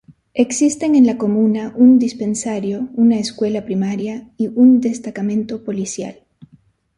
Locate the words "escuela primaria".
3.19-4.31